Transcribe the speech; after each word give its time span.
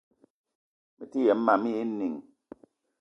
Mete 0.97 1.19
yem 1.25 1.39
mam 1.45 1.61
éè 1.69 1.73
inìng 1.85 2.17